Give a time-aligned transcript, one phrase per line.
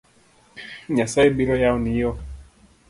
[0.95, 2.11] Nyasaye biro yawoni yo